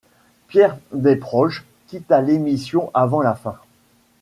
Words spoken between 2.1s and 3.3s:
l'émission avant